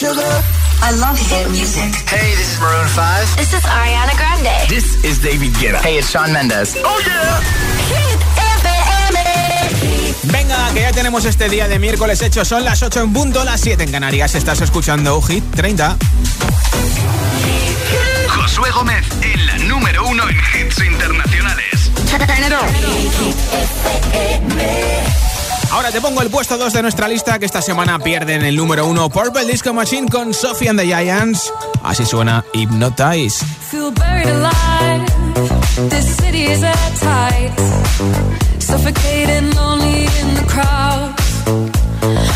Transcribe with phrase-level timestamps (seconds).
[0.00, 0.42] sugar.
[0.80, 1.92] I love hit music.
[2.08, 3.36] Hey, this is Maroon 5.
[3.36, 4.56] This is Ariana Grande.
[4.66, 5.78] This is David Guetta.
[5.84, 6.74] Hey, it's Sean Mendes.
[6.82, 7.40] Oh yeah.
[7.92, 8.20] Hit
[10.32, 12.44] Venga, que ya tenemos este día de miércoles hecho.
[12.46, 14.34] Son las 8 en punto, las 7 en Canarias.
[14.34, 15.96] Estás escuchando Hit 30.
[18.28, 21.90] Josué Gómez en la número uno en hits internacionales.
[25.70, 28.86] Ahora te pongo el puesto 2 de nuestra lista que esta semana pierden el número
[28.86, 31.52] 1 Purple Disco Machine con Sophie and the Giants.
[31.82, 33.44] Así suena Hypnotize.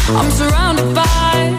[0.07, 1.59] I'm surrounded by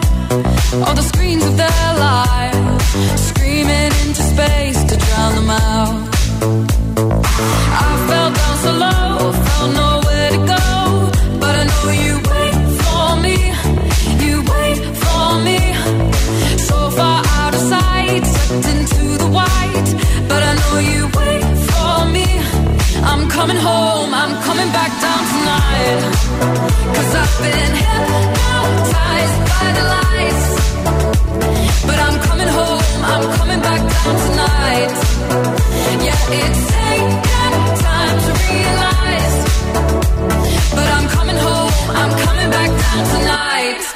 [0.86, 3.28] all the screens of their lives.
[3.28, 6.75] Screaming into space to drown them out.
[20.76, 22.26] For me.
[23.02, 26.00] I'm coming home, I'm coming back down tonight.
[26.94, 30.46] Cause I've been hypnotized by the lights.
[31.88, 34.92] But I'm coming home, I'm coming back down tonight.
[36.04, 37.54] Yeah, it's taken
[37.88, 39.36] time to realize.
[40.76, 43.95] But I'm coming home, I'm coming back down tonight.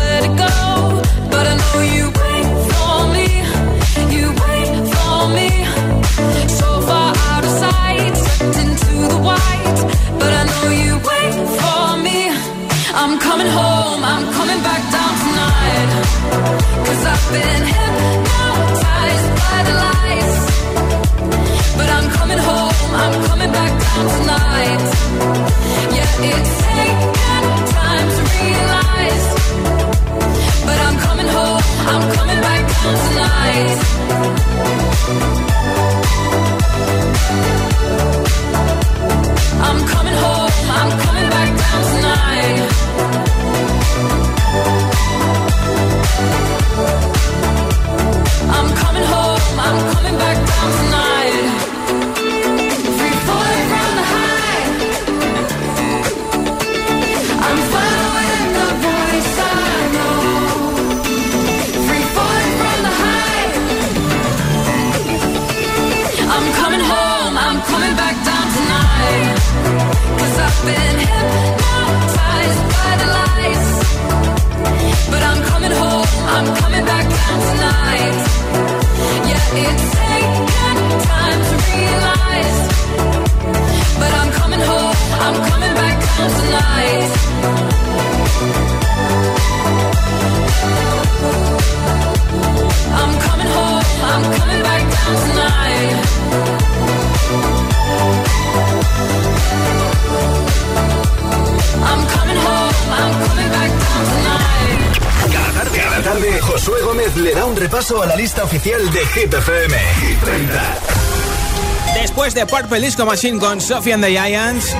[112.41, 114.75] de Purple Machine con Sophie and the Giants.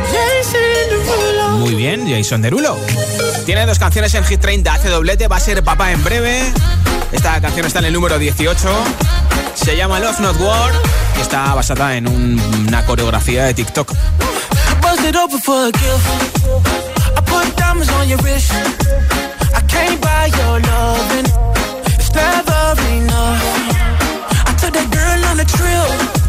[1.59, 2.75] Muy bien, Jason Derulo.
[3.45, 6.41] Tiene dos canciones en Hit 30, hace doblete, va a ser papá en breve.
[7.11, 8.57] Esta canción está en el número 18.
[9.53, 10.71] Se llama Love Not War
[11.17, 13.91] y está basada en un- una coreografía de TikTok.
[26.03, 26.20] I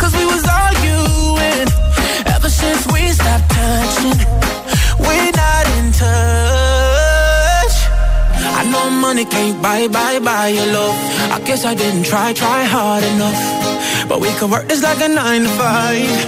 [0.00, 1.68] Cause we was arguing.
[2.34, 4.18] Ever since we stopped touching.
[5.06, 7.74] We're not in touch.
[8.60, 10.96] I know money can't buy, buy, buy your love.
[11.36, 13.40] I guess I didn't try, try hard enough.
[14.08, 16.18] But we could work this like a nine to five.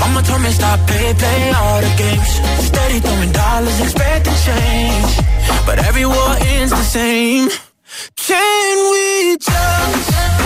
[0.00, 2.30] Mama told me stop, play, play all the games.
[2.68, 5.12] Steady throwing dollars, expecting change.
[5.66, 7.48] But every war ends the same.
[8.16, 10.45] Can we just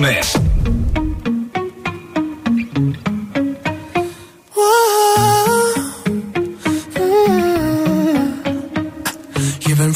[0.00, 0.34] Gomez.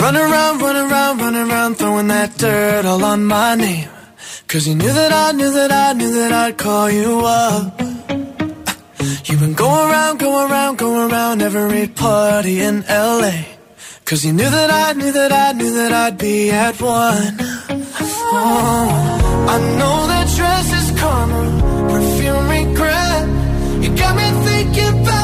[0.00, 3.88] Run around, run around, run around, throwing that dirt all on my name.
[4.48, 7.80] Cause you knew that I knew that I knew that I'd call you up.
[9.24, 13.44] You've been going around, going around, going around every party in LA.
[14.04, 17.36] Cause you knew that I knew that I knew that I'd be at one.
[18.36, 19.13] Oh.
[19.46, 21.42] I know that dress is karma,
[21.90, 23.28] perfume regret.
[23.82, 25.23] You got me thinking about.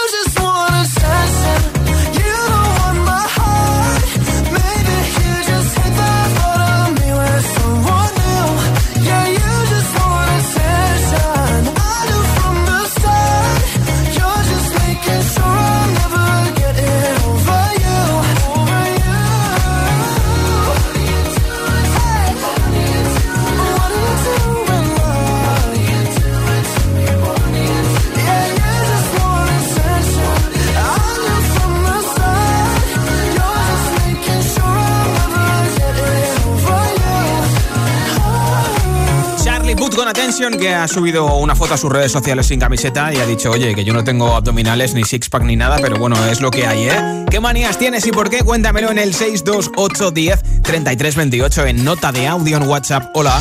[40.41, 43.75] Que ha subido una foto a sus redes sociales sin camiseta y ha dicho, oye,
[43.75, 46.89] que yo no tengo abdominales ni six-pack ni nada, pero bueno, es lo que hay,
[46.89, 47.25] ¿eh?
[47.29, 48.39] ¿Qué manías tienes y por qué?
[48.39, 53.11] Cuéntamelo en el 628103328 en nota de audio en WhatsApp.
[53.13, 53.39] Hola.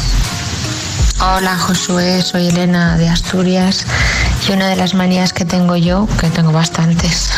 [1.21, 3.87] Hola Josué, soy Elena de Asturias
[4.47, 7.31] y una de las manías que tengo yo, que tengo bastantes,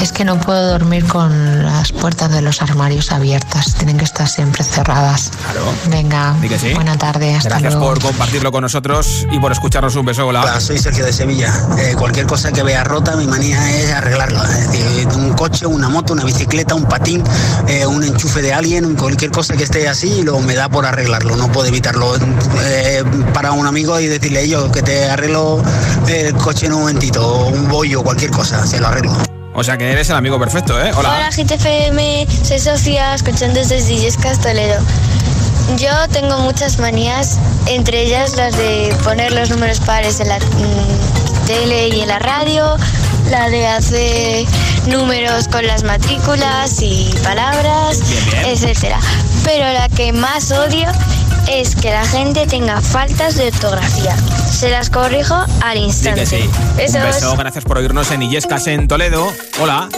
[0.00, 3.74] es que no puedo dormir con las puertas de los armarios abiertas.
[3.74, 5.30] Tienen que estar siempre cerradas.
[5.44, 5.72] Claro.
[5.90, 6.36] Venga,
[6.74, 7.34] buena tarde.
[7.34, 10.26] Hasta Gracias por compartirlo con nosotros y por escucharnos un beso.
[10.26, 10.42] Hola.
[10.42, 11.52] Hola, soy Sergio de Sevilla.
[11.78, 14.42] Eh, cualquier cosa que vea rota, mi manía es arreglarlo.
[14.44, 17.22] Es decir, un coche, una moto, una bicicleta, un patín,
[17.68, 21.36] eh, un enchufe de alguien, cualquier cosa que esté así, luego me da por arreglarlo.
[21.36, 22.16] No puedo evitarlo.
[22.64, 25.62] Eh, para un amigo y decirle yo que te arreglo
[26.08, 29.16] el coche en un momentito, o un bollo, cualquier cosa, se lo arreglo.
[29.54, 30.92] O sea que eres el amigo perfecto, ¿eh?
[30.96, 31.10] Hola.
[31.10, 34.80] Hola, GTFM, soy Sofía, escuchando desde Illescas, Toledo.
[35.76, 41.46] Yo tengo muchas manías, entre ellas las de poner los números pares en la mm,
[41.46, 42.76] tele y en la radio,
[43.30, 44.46] la de hacer
[44.86, 48.00] números con las matrículas y palabras,
[48.46, 48.98] etcétera.
[49.44, 50.90] Pero la que más odio
[51.48, 54.16] es que la gente tenga faltas de ortografía.
[54.50, 56.20] Se las corrijo al Sí instante.
[56.20, 56.50] que sí.
[56.76, 56.96] Besos.
[56.96, 59.32] Un beso, gracias por oírnos en Illescas en Toledo.
[59.60, 59.88] Hola.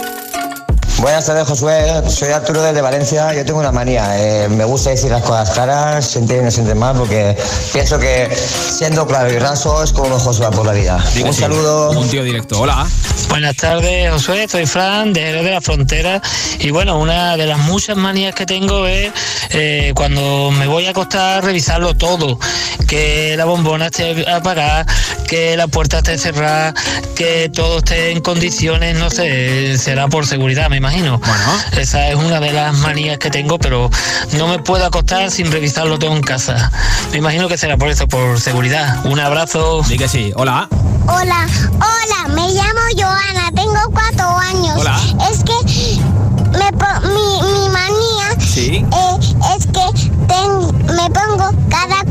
[0.99, 2.03] Buenas tardes, Josué.
[2.09, 3.33] Soy Arturo desde Valencia.
[3.33, 4.17] Yo tengo una manía.
[4.17, 7.35] eh, me gusta decir las cosas claras, siente y no siente mal, porque
[7.73, 11.03] pienso que siendo claro y raso es como va por la vida.
[11.23, 11.41] Un sí.
[11.41, 11.91] saludo.
[11.91, 12.59] Un tío directo.
[12.59, 12.87] Hola.
[13.29, 16.21] Buenas tardes, Josué, soy Fran de Jerez de la Frontera
[16.59, 19.11] y bueno, una de las muchas manías que tengo es
[19.49, 22.39] eh, cuando me voy a acostar revisarlo todo,
[22.87, 24.85] que la bombona esté apagada,
[25.27, 26.73] que la puerta esté cerrada,
[27.15, 31.17] que todo esté en condiciones, no sé, será por seguridad, me imagino.
[31.19, 31.43] Bueno.
[31.77, 33.89] Esa es una de las manías que tengo, pero
[34.33, 36.71] no me puedo acostar sin revisarlo todo en casa.
[37.11, 39.03] Me imagino que será por eso, por seguridad.
[39.05, 39.81] Un abrazo.
[39.87, 40.31] Di que sí.
[40.35, 40.67] Hola.
[41.07, 44.77] Hola, hola, me llamo Joana, tengo cuatro años.
[44.77, 44.99] Hola.
[45.31, 45.99] Es que
[46.57, 48.85] me po- mi, mi manía Sí.
[48.91, 49.17] eh,
[49.57, 49.85] es que
[50.27, 52.03] ten- me pongo cada,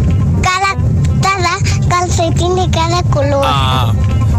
[0.42, 0.76] cada,
[1.22, 3.44] cada calcetín de cada color.
[3.46, 3.92] Ah,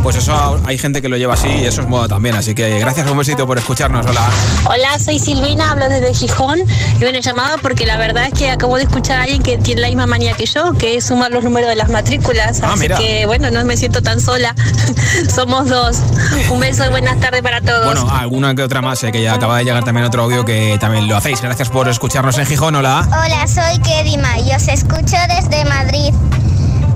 [0.06, 2.36] pues eso hay gente que lo lleva así y eso es moda también.
[2.36, 4.06] Así que gracias, un besito por escucharnos.
[4.06, 4.30] Hola.
[4.70, 8.52] Hola, soy Silvina, hablo desde Gijón y bueno, he llamado porque la verdad es que
[8.52, 11.32] acabo de escuchar a alguien que tiene la misma manía que yo, que es sumar
[11.32, 12.62] los números de las matrículas.
[12.62, 13.00] Ah, Así mira.
[13.00, 14.54] que bueno, no me siento tan sola.
[15.34, 15.98] Somos dos.
[16.52, 17.86] Un beso y buenas tardes para todos.
[17.86, 20.78] Bueno, alguna que otra más, eh, que ya acaba de llegar también otro audio que
[20.80, 21.42] también lo hacéis.
[21.42, 22.76] Gracias por escucharnos en Gijón.
[22.76, 23.08] Hola.
[23.08, 26.14] Hola, soy Kedima y os escucho desde Madrid.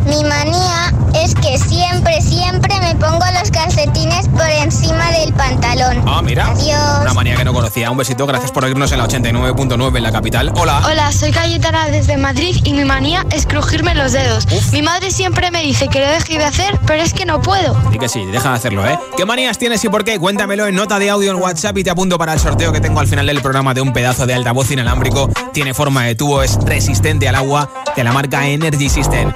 [0.06, 6.04] Mi manía es que siempre, siempre me pongo los calcetines por encima del pantalón.
[6.08, 6.48] Ah, mira.
[6.48, 7.02] Adiós.
[7.02, 7.92] Una manía que no conocía.
[7.92, 8.26] Un besito.
[8.26, 10.52] Gracias por oírnos en la 89.9 en la capital.
[10.56, 10.82] Hola.
[10.86, 14.48] Hola, soy Cayetana desde Madrid y mi manía es crujirme los dedos.
[14.72, 17.76] Mi madre siempre me dice que lo deje de hacer, pero es que no puedo.
[17.94, 18.98] Y que sí, deja de hacerlo, ¿eh?
[19.18, 20.20] ¿Qué manías tienes y por qué?
[20.20, 23.00] Cuéntamelo en nota de audio en WhatsApp y te apunto para el sorteo que tengo
[23.00, 25.30] al final del programa de un pedazo de altavoz inalámbrico.
[25.54, 29.32] Tiene forma de tubo, es resistente al agua, de la marca Energy System.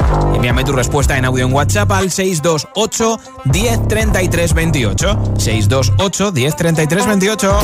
[0.54, 5.34] Envíame tu respuesta en audio en WhatsApp al 628 1033 28.
[5.40, 7.60] 628 1033 28.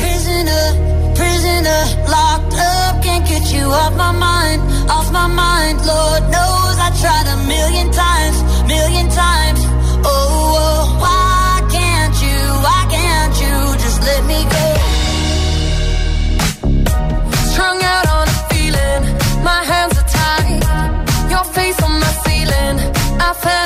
[0.00, 5.76] Prisoner, prisoner, locked up, can't get you off my mind, off my mind.
[5.84, 9.65] Lord knows I tried a million times, million times.
[23.44, 23.65] I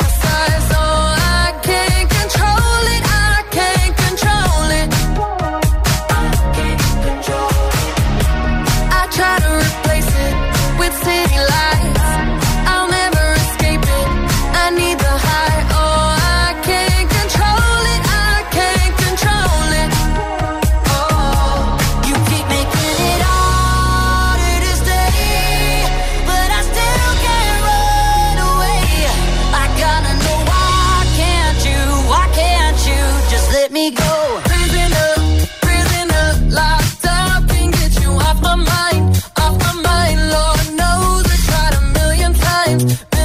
[42.71, 43.20] times.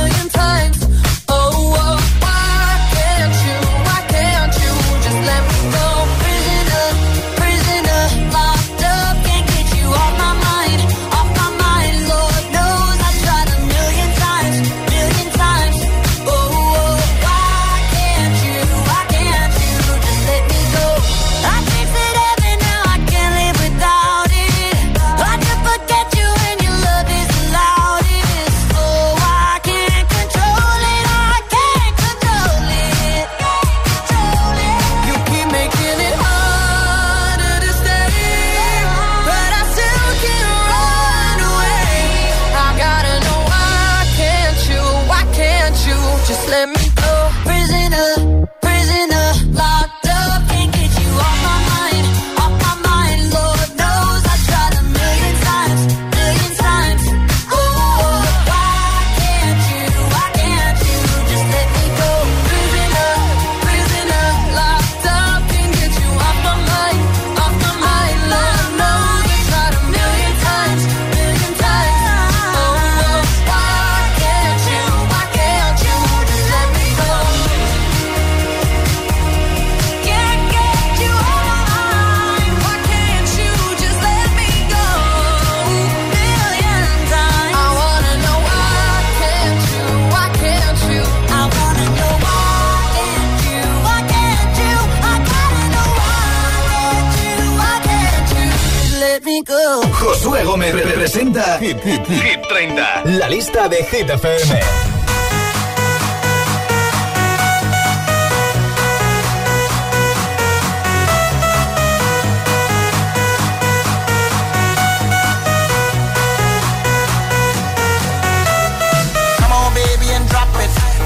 [103.95, 104.39] Hit FM.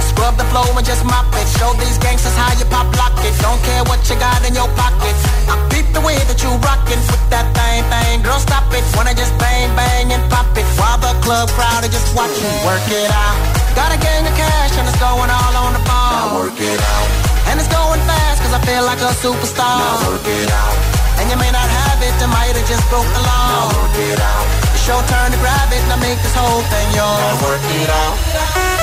[0.02, 1.48] Scrub the flow and just mop it.
[1.60, 3.38] Show these gangsters how you pop lock it.
[3.40, 5.14] Don't care what you got in your pocket.
[5.48, 8.24] I beat the way that you rockin' with that thing, thing.
[8.24, 8.69] Girl, stop.
[9.00, 10.68] Wanna just bang, bang and pop it.
[10.76, 12.52] While the club crowd is just watching.
[12.68, 13.40] Work it out.
[13.72, 16.36] Got a gang of cash and it's going all on the ball.
[16.36, 17.08] Now work it out.
[17.48, 19.80] And it's going fast cause I feel like a superstar.
[19.80, 20.76] Now work it out.
[21.16, 23.72] And you may not have it, I might have just broke the law.
[23.72, 24.46] Now work it out.
[24.76, 27.24] It's your turn to grab it, now make this whole thing yours.
[27.24, 28.79] Now work it out.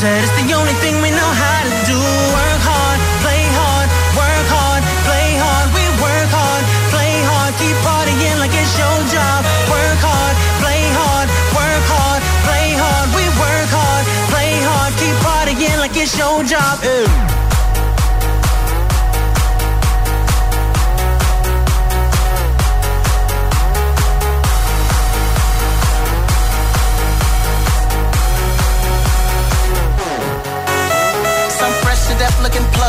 [0.00, 0.29] Said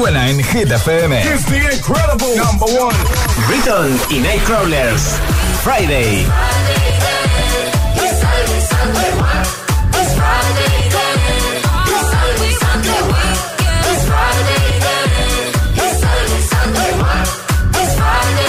[0.00, 1.20] Suena en Hit FM.
[1.20, 2.96] It's the incredible number one.
[3.50, 5.18] Riton y Nightcrawlers.
[5.62, 6.24] Friday.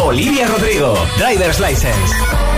[0.01, 2.50] Olivia Rodrigo, Driver's License.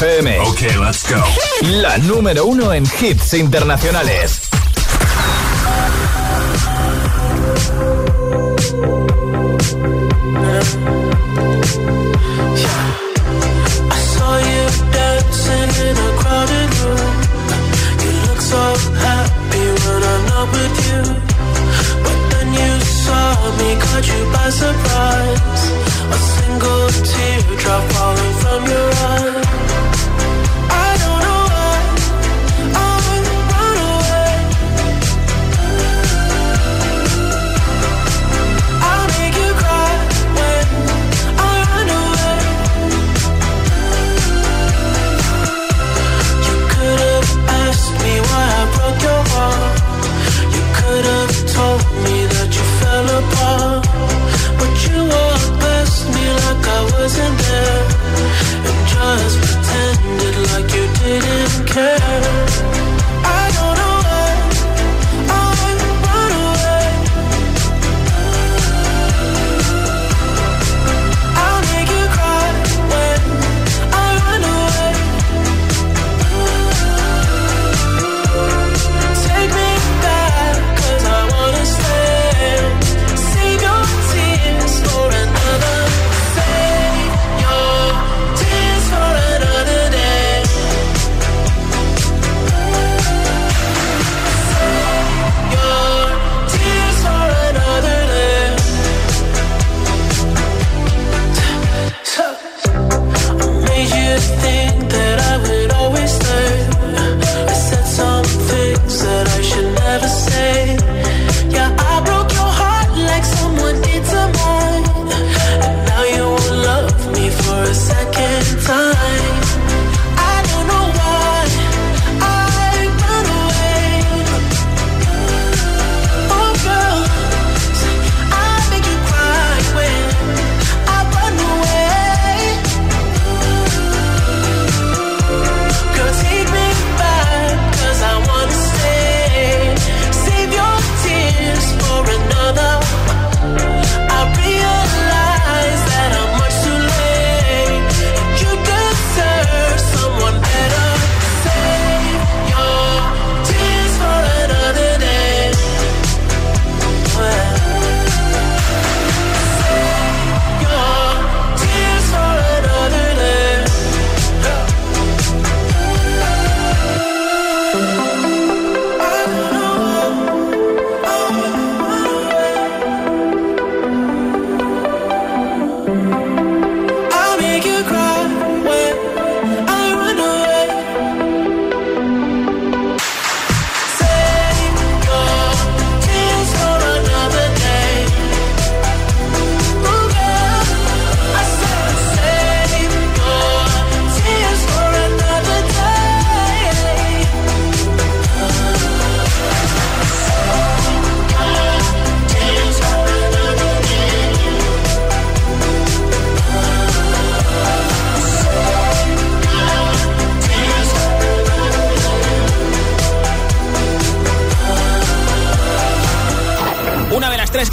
[0.00, 0.38] FM.
[0.42, 1.20] Ok, let's go.
[1.62, 4.42] La número uno en hits internacionales.
[13.90, 17.14] I saw you dancing in a crowded room.
[18.04, 18.62] You look so
[19.02, 21.02] happy when I'm not with you.
[22.04, 23.26] But then you saw
[23.58, 25.62] me, caught you by surprise.
[26.14, 29.37] A single teardrop falling from your eye.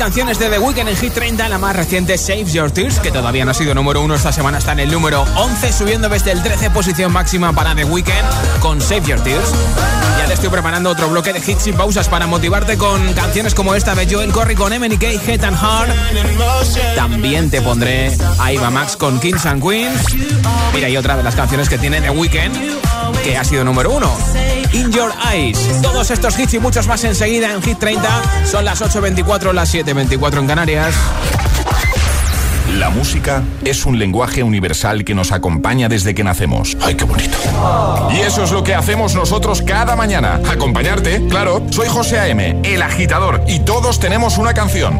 [0.06, 3.44] Canciones de The Weeknd en Hit 30, la más reciente Save Your Tears, que todavía
[3.44, 6.44] no ha sido número uno esta semana, está en el número 11, subiendo desde el
[6.44, 9.50] 13 posición máxima para The Weeknd con Save Your Tears.
[10.20, 13.74] Ya te estoy preparando otro bloque de hits y pausas para motivarte con canciones como
[13.74, 16.96] esta de Joel Corry con MNK, Head and Heart.
[16.96, 20.06] También te pondré a Iva Max con Kings and Queens.
[20.72, 22.85] Mira, y otra de las canciones que tiene The Weeknd,
[23.26, 24.16] que ha sido número uno.
[24.72, 25.82] In Your Eyes.
[25.82, 28.46] Todos estos hits y muchos más enseguida en Hit 30.
[28.46, 30.94] Son las 8.24, las 7.24 en Canarias.
[32.78, 36.78] La música es un lenguaje universal que nos acompaña desde que nacemos.
[36.82, 37.38] ¡Ay, qué bonito!
[38.12, 40.40] Y eso es lo que hacemos nosotros cada mañana.
[40.48, 41.66] Acompañarte, claro.
[41.72, 45.00] Soy José A.M., el agitador, y todos tenemos una canción.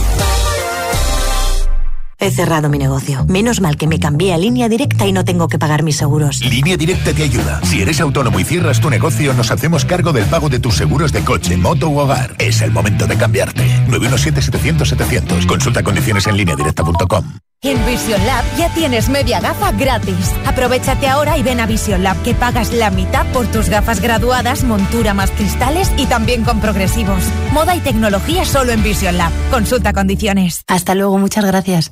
[2.21, 3.25] He cerrado mi negocio.
[3.27, 6.39] Menos mal que me cambié a línea directa y no tengo que pagar mis seguros.
[6.45, 7.59] Línea directa te ayuda.
[7.63, 11.11] Si eres autónomo y cierras tu negocio, nos hacemos cargo del pago de tus seguros
[11.11, 12.35] de coche, moto u hogar.
[12.37, 13.63] Es el momento de cambiarte.
[13.87, 15.47] 917-700-700.
[15.47, 17.25] Consulta condiciones en línea directa.com.
[17.63, 20.31] En Vision Lab ya tienes media gafa gratis.
[20.45, 24.63] Aprovechate ahora y ven a Vision Lab que pagas la mitad por tus gafas graduadas,
[24.63, 27.23] montura más cristales y también con progresivos.
[27.51, 29.31] Moda y tecnología solo en Vision Lab.
[29.49, 30.63] Consulta condiciones.
[30.67, 31.91] Hasta luego, muchas gracias.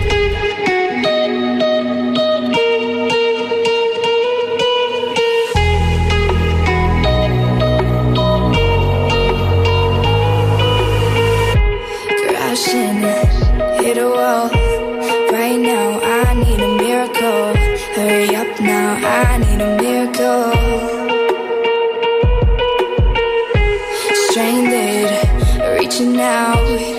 [26.01, 26.90] you now.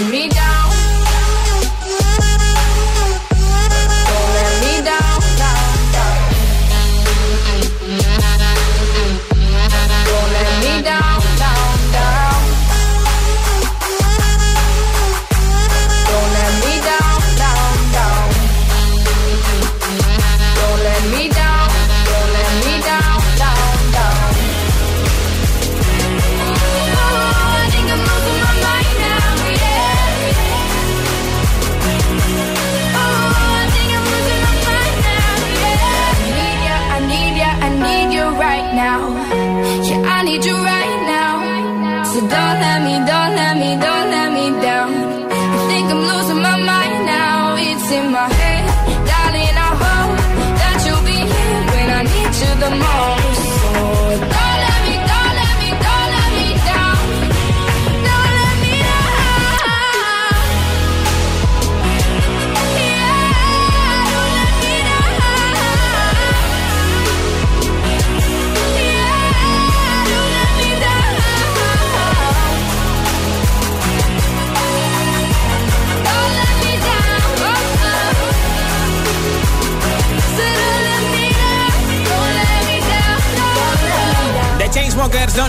[0.00, 0.47] Let me down.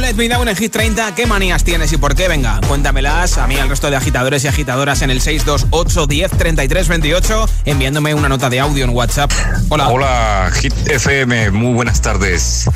[0.09, 1.13] Let Me Down en Hit 30.
[1.13, 2.27] ¿Qué manías tienes y por qué?
[2.27, 6.87] Venga, cuéntamelas a mí al resto de agitadores y agitadoras en el 628 10 33
[6.87, 9.31] 28 enviándome una nota de audio en WhatsApp.
[9.69, 9.89] Hola.
[9.89, 12.67] Hola, Hit FM, muy buenas tardes.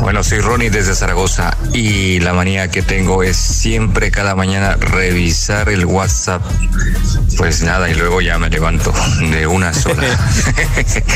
[0.00, 5.68] Bueno, soy Ronnie desde Zaragoza y la manía que tengo es siempre cada mañana revisar
[5.68, 6.40] el WhatsApp.
[7.38, 10.02] Pues nada, y luego ya me levanto de una sola.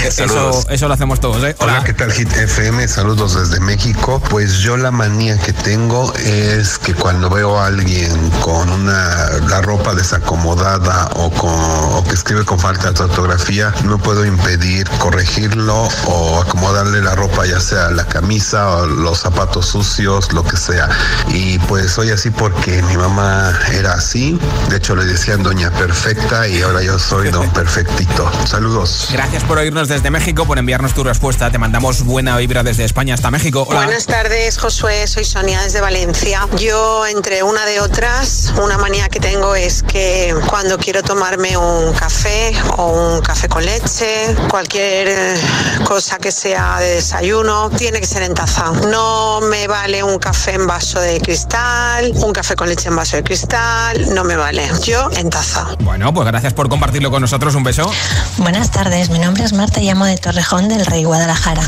[0.05, 1.57] Eso, eso lo hacemos todos, ¿eh?
[1.59, 2.87] Hola, ¿qué tal Hit FM?
[2.87, 4.23] Saludos desde México.
[4.31, 9.63] Pues yo la manía que tengo es que cuando veo a alguien con una la
[9.63, 15.89] ropa desacomodada o, con, o que escribe con falta de ortografía, no puedo impedir corregirlo
[16.07, 20.89] o acomodarle la ropa, ya sea la camisa o los zapatos sucios, lo que sea.
[21.29, 24.39] Y pues soy así porque mi mamá era así.
[24.69, 28.31] De hecho le decían doña perfecta y ahora yo soy don perfectito.
[28.47, 29.09] Saludos.
[29.13, 31.51] Gracias por oírnos desde México, por enviarnos tu respuesta.
[31.51, 33.65] Te mandamos buena vibra desde España hasta México.
[33.67, 33.85] Hola.
[33.85, 35.07] Buenas tardes, Josué.
[35.07, 36.47] Soy Sonia desde Valencia.
[36.59, 41.93] Yo, entre una de otras, una manía que tengo es que cuando quiero tomarme un
[41.95, 45.35] café o un café con leche, cualquier eh,
[45.85, 48.71] cosa que sea de desayuno, tiene que ser en taza.
[48.91, 53.17] No me vale un café en vaso de cristal, un café con leche en vaso
[53.17, 54.69] de cristal, no me vale.
[54.83, 55.69] Yo en taza.
[55.81, 57.55] Bueno, pues gracias por compartirlo con nosotros.
[57.55, 57.89] Un beso.
[58.39, 61.63] Buenas tardes, mi nombre es Marta y llamo de Torrejón del Rey Guadalajara.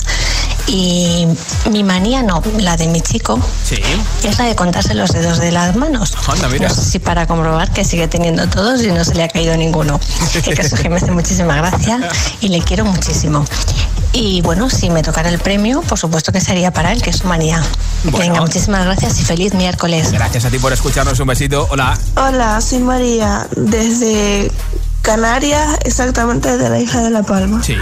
[0.66, 1.26] Y
[1.70, 3.76] mi manía no, la de mi chico, Sí.
[4.22, 6.14] es la de contarse los dedos de las manos.
[6.26, 6.68] Anda, mira.
[6.68, 9.56] No sé si para comprobar que sigue teniendo todos y no se le ha caído
[9.56, 10.00] ninguno.
[10.46, 12.00] El caso es que me hace muchísima gracia
[12.40, 13.44] y le quiero muchísimo.
[14.12, 17.16] Y bueno, si me tocara el premio, por supuesto que sería para él, que es
[17.16, 17.62] su manía.
[18.04, 20.12] Venga, muchísimas gracias y feliz miércoles.
[20.12, 21.18] Gracias a ti por escucharnos.
[21.20, 21.66] Un besito.
[21.70, 21.98] Hola.
[22.16, 24.50] Hola, soy María, desde
[25.04, 27.62] Canarias, exactamente desde la isla de La Palma.
[27.62, 27.76] Sí.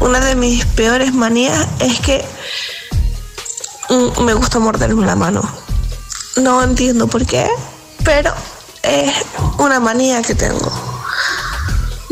[0.00, 2.22] Una de mis peores manías es que
[3.88, 5.42] mm, me gusta morderme la mano.
[6.36, 7.48] No entiendo por qué,
[8.04, 8.34] pero
[8.82, 9.10] es
[9.56, 10.93] una manía que tengo.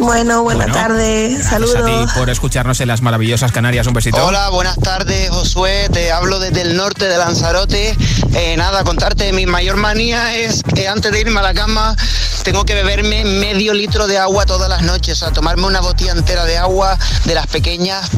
[0.02, 1.40] Bueno, buena tarde.
[1.40, 1.76] Saludos.
[1.76, 3.86] a ti por escucharnos en las maravillosas Canarias.
[3.86, 4.26] Un besito.
[4.26, 5.88] Hola, buenas tardes, Josué.
[5.92, 7.96] Te hablo desde el norte de Lanzarote.
[8.34, 11.94] Eh, nada, contarte, mi mayor manía es que antes de irme a la cama
[12.42, 15.22] tengo que beberme medio litro de agua todas las noches.
[15.22, 18.10] O sea, tomarme una botella entera de agua de las pequeñas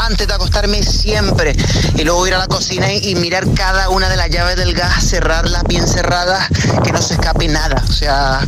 [0.00, 1.54] antes de acostarme siempre.
[1.94, 5.04] Y luego ir a la cocina y, mirar cada una de las llaves del gas,
[5.04, 6.48] cerrarlas bien cerradas,
[6.82, 7.82] que no se escape nada.
[7.86, 8.40] O sea,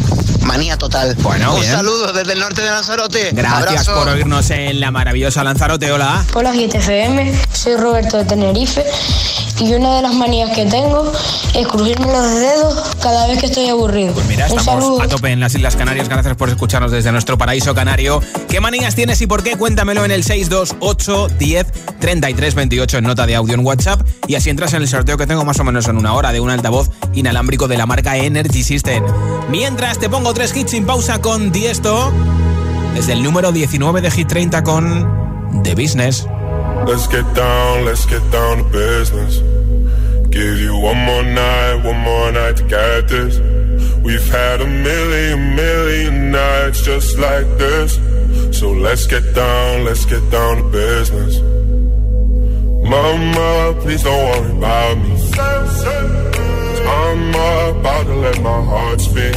[0.51, 1.15] manía total.
[1.21, 3.31] Bueno, un saludo desde el norte de Lanzarote.
[3.31, 5.93] Gracias por oírnos en la maravillosa Lanzarote.
[5.93, 6.25] Hola.
[6.35, 7.33] Hola, GTFM.
[7.53, 8.85] Soy Roberto de Tenerife.
[9.61, 11.13] Y una de las manías que tengo
[11.55, 14.13] es crujirme los dedos cada vez que estoy aburrido.
[14.15, 16.09] Pues mira, estamos a tope en las Islas Canarias.
[16.09, 18.21] Gracias por escucharnos desde nuestro paraíso canario.
[18.49, 19.57] ¿Qué manías tienes y por qué?
[19.57, 21.67] Cuéntamelo en el 628 10
[22.01, 24.01] 33 28 en nota de audio en WhatsApp.
[24.27, 26.41] Y así entras en el sorteo que tengo más o menos en una hora de
[26.41, 29.05] un altavoz inalámbrico de la marca Energy System.
[29.51, 32.11] Mientras te pongo tres hits sin pausa con Diesto.
[32.95, 36.27] Desde el número 19 de Hit 30 con The Business.
[36.87, 39.43] Let's get down, let's get down to business.
[40.31, 43.39] Give you one more night, one more night to get this.
[44.03, 48.01] We've had a million, million nights just like this.
[48.59, 51.39] So let's get down, let's get down to business.
[52.89, 55.33] Mama, please don't worry about me.
[56.89, 59.37] I'm about to let my heart speak.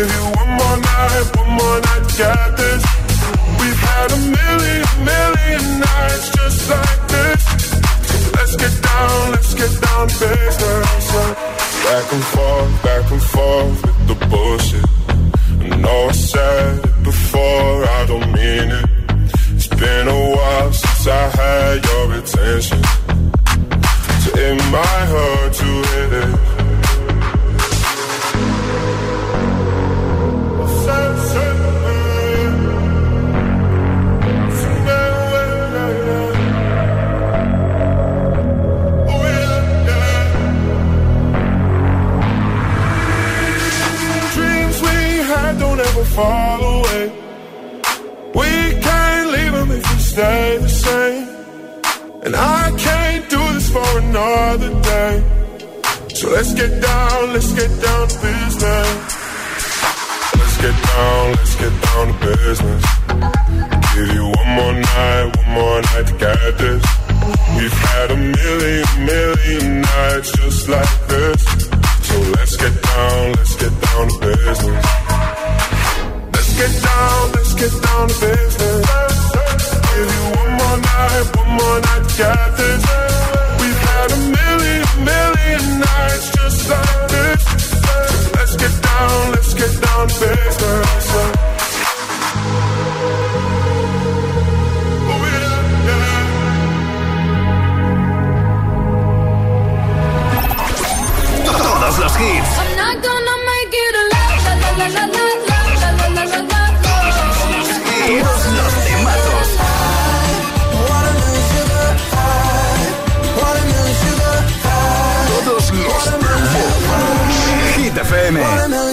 [0.00, 3.09] Give you one more night, one more night get this.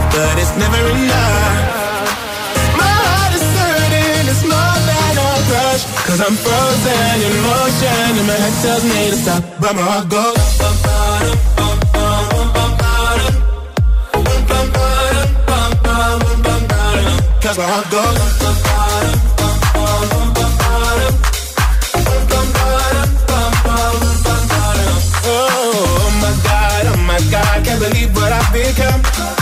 [0.00, 1.54] but it's never enough.
[2.80, 5.84] My heart is hurting, it's more than a crush.
[6.06, 10.08] Cause I'm frozen in motion, and my head tells me to stop, but my heart
[10.08, 10.40] goes.
[17.42, 18.18] Cause my heart goes.
[25.24, 29.41] Oh, oh my God, oh my God, can't believe what I've become.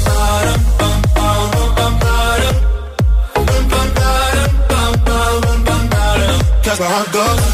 [6.71, 6.79] Goes.
[6.79, 7.51] Where heart goes.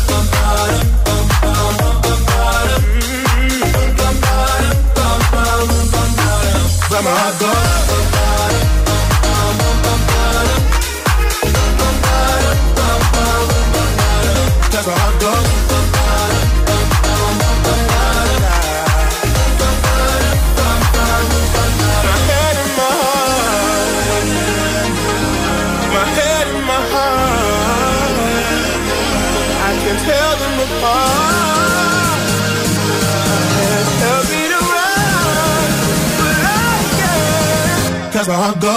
[38.48, 38.77] My heart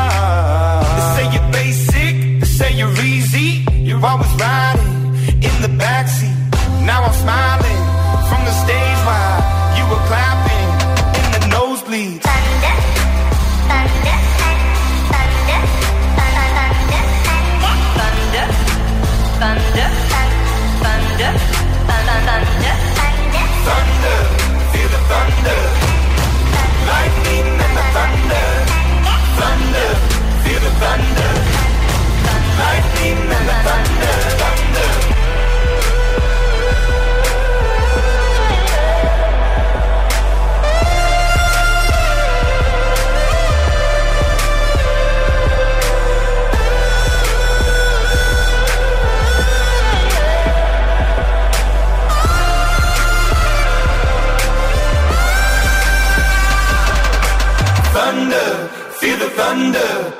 [59.41, 60.13] Thunder.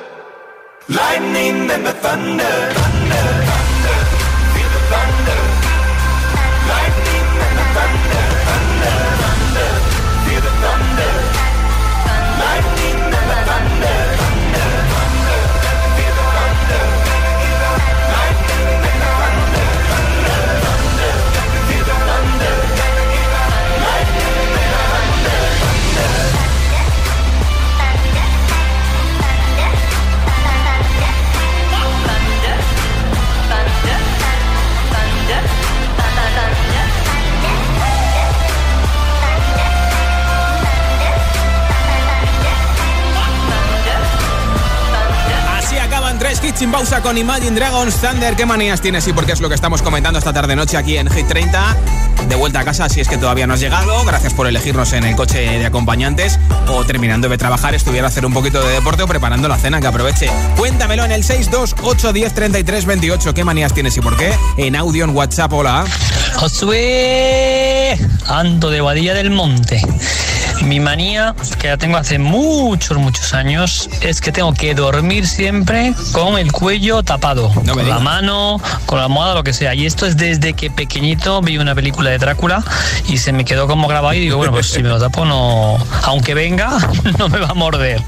[0.88, 2.91] Lightning and the thunder.
[46.62, 48.36] Sin pausa con Imagine Dragons Thunder.
[48.36, 50.96] ¿Qué manías tienes y por qué es lo que estamos comentando esta tarde noche aquí
[50.96, 51.76] en Hit 30?
[52.28, 54.04] De vuelta a casa si es que todavía no has llegado.
[54.04, 56.38] Gracias por elegirnos en el coche de acompañantes
[56.68, 59.80] o terminando de trabajar, estuviera a hacer un poquito de deporte o preparando la cena
[59.80, 60.30] que aproveche.
[60.56, 63.32] Cuéntamelo en el 628103328.
[63.32, 64.32] ¿Qué manías tienes y por qué?
[64.56, 65.84] En audio en WhatsApp, hola.
[66.36, 67.98] Josué,
[68.28, 69.82] ando de Guadilla del Monte.
[70.64, 75.94] Mi manía, que la tengo hace muchos, muchos años, es que tengo que dormir siempre
[76.12, 77.50] con el cuello tapado.
[77.50, 79.74] con la mano, con la almohada, lo que sea.
[79.74, 82.62] Y esto es desde que pequeñito vi una película de Drácula
[83.08, 85.78] y se me quedó como grabado y digo, bueno, pues si me lo tapo no...
[86.04, 86.78] Aunque venga,
[87.18, 88.02] no me va a morder.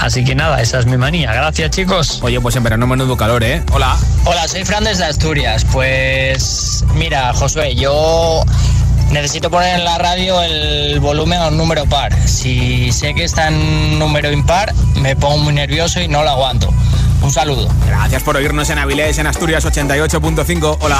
[0.00, 1.32] Así que nada, esa es mi manía.
[1.32, 2.18] Gracias, chicos.
[2.22, 3.62] Oye, pues en verano menudo calor, ¿eh?
[3.72, 3.96] Hola.
[4.24, 5.64] Hola, soy Fran desde Asturias.
[5.72, 8.44] Pues mira, Josué, yo
[9.10, 12.16] necesito poner en la radio el volumen a un número par.
[12.28, 16.72] Si sé que está en número impar, me pongo muy nervioso y no lo aguanto.
[17.22, 17.68] Un saludo.
[17.86, 20.78] Gracias por oírnos en Avilés, en Asturias 88.5.
[20.80, 20.98] Hola.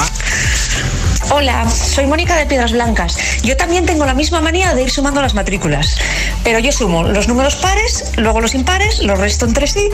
[1.31, 3.17] Hola, soy Mónica de Piedras Blancas.
[3.43, 5.97] Yo también tengo la misma manía de ir sumando las matrículas.
[6.43, 9.89] Pero yo sumo los números pares, luego los impares, los resto entre sí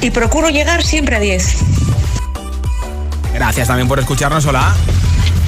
[0.00, 1.56] y procuro llegar siempre a 10.
[3.34, 4.44] Gracias también por escucharnos.
[4.46, 4.74] Hola.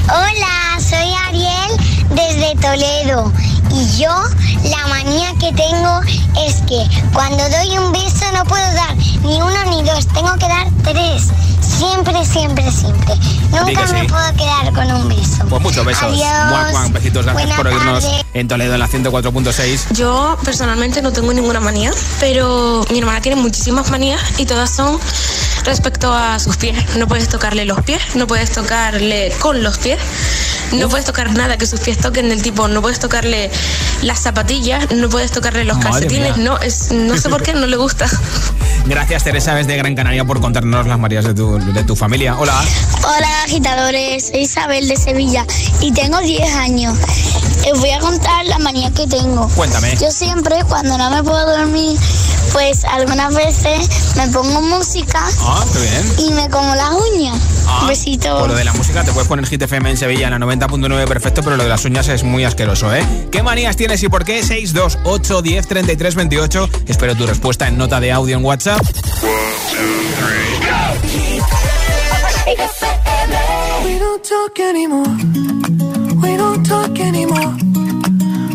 [0.08, 3.32] Hola, soy Ariel desde Toledo
[3.70, 4.10] y yo
[4.64, 6.00] la manía que tengo
[6.46, 10.48] es que cuando doy un beso no puedo dar ni uno ni dos, tengo que
[10.48, 11.28] dar tres.
[11.60, 13.14] Siempre, siempre, siempre.
[13.50, 15.44] Nunca me puedo quedar con un beso.
[15.48, 16.02] Pues muchos besos.
[16.02, 16.92] Adiós.
[16.92, 18.24] Besitos, gracias por oírnos tarde.
[18.34, 19.92] en Toledo en la 104.6.
[19.92, 24.98] Yo personalmente no tengo ninguna manía, pero mi hermana tiene muchísimas manías y todas son
[25.64, 26.96] respecto a sus pies.
[26.96, 29.98] No puedes tocarle los pies, no puedes tocarle con los pies,
[30.72, 33.50] no puedes tocar nada que sus pies toquen del tipo, no puedes tocarle
[34.02, 36.44] las zapatillas, no puedes tocarle los Madre calcetines, mía.
[36.44, 38.06] no, es, no sé por qué no le gusta.
[38.86, 42.36] Gracias, Teresa, desde Gran Canaria, por contarnos las marías de tu, de tu familia.
[42.36, 42.54] Hola.
[43.04, 45.46] Hola agitadores, soy Isabel de Sevilla
[45.80, 46.98] y tengo 10 años.
[47.64, 49.48] Les voy a contar la manía que tengo.
[49.50, 49.96] Cuéntame.
[50.00, 51.96] Yo siempre cuando no me puedo dormir,
[52.53, 56.14] pues algunas veces me pongo música Ah, qué bien.
[56.18, 57.38] y me como las uñas.
[57.66, 58.38] Ah, Un besito.
[58.38, 61.07] Por lo de la música te puedes poner Hit FM en Sevilla en la 90.9
[61.07, 63.05] perfecto, pero lo de las uñas es muy asqueroso, ¿eh?
[63.30, 64.42] ¿Qué manías tienes y por qué?
[64.42, 66.68] 628 10 33 28.
[66.88, 68.80] Espero tu respuesta en nota de audio en WhatsApp.
[73.84, 75.09] We don't talk anymore.
[76.22, 77.55] We don't talk anymore.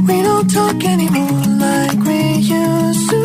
[0.07, 3.16] We don't talk anymore like we used to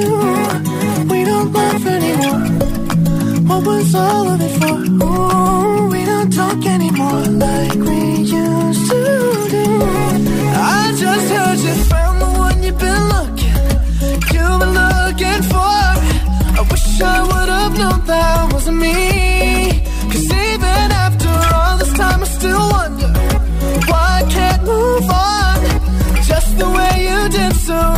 [0.00, 1.04] do.
[1.10, 2.42] We don't laugh anymore.
[3.48, 4.78] What was all of it for?
[5.04, 8.00] Ooh, we don't talk anymore like we
[8.40, 9.00] used to
[9.54, 9.64] do.
[10.80, 13.54] I just heard you found the one you've been looking.
[14.34, 15.78] You've been looking for.
[16.58, 19.82] I wish I would have known that wasn't me.
[20.12, 23.08] Cause even after all this time, I still wonder
[23.90, 25.58] why I can't move on.
[26.30, 27.97] Just the way you did so.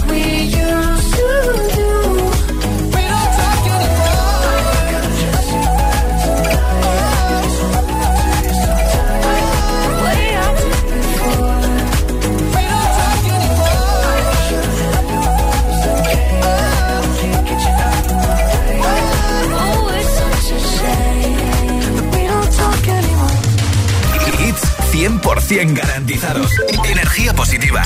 [25.51, 26.49] 100 garantizados.
[26.89, 27.83] Energía positiva.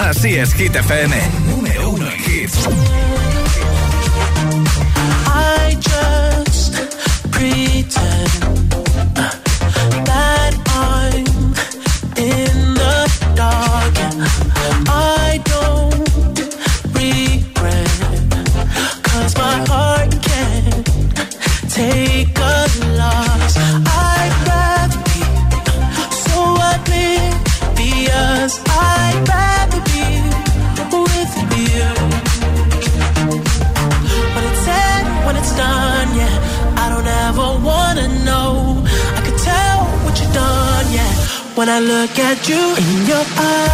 [0.00, 1.53] Así es, Hit FM.
[42.18, 43.73] at you in your eyes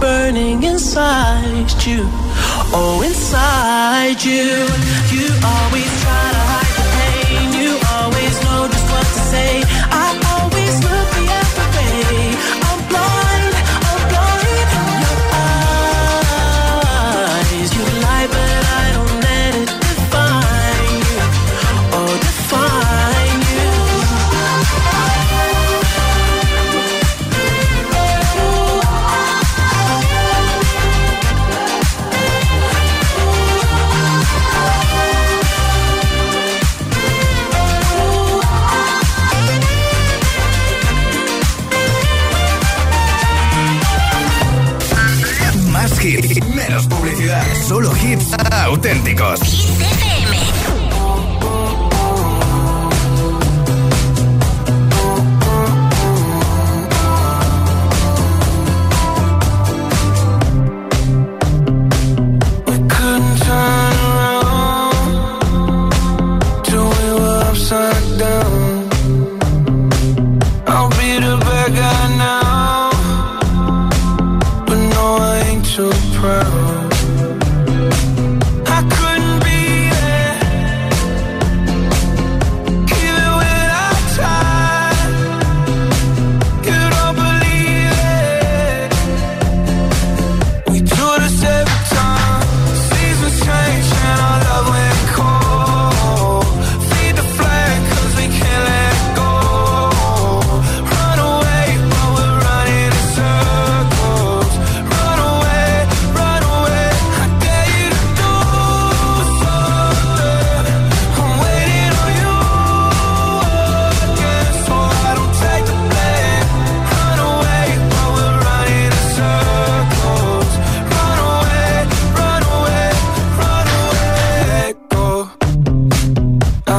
[0.00, 2.08] burning inside you.
[2.72, 4.66] Oh, inside you.
[5.12, 6.29] You always try.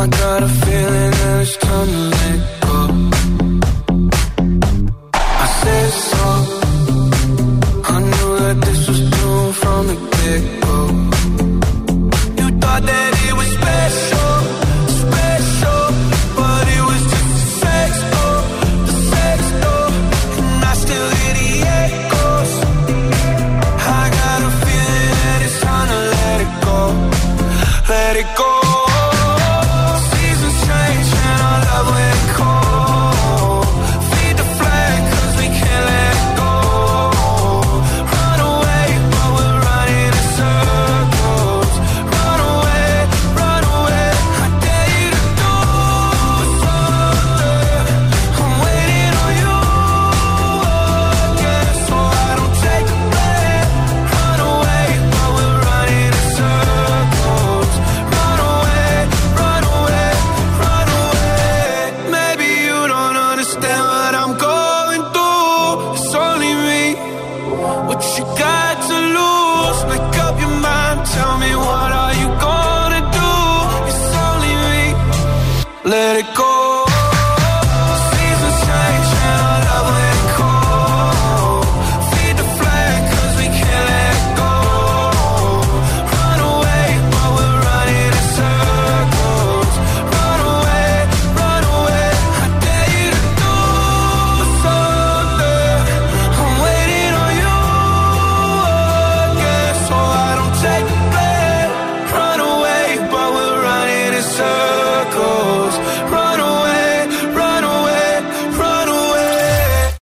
[0.02, 2.11] I got a feeling that it's coming.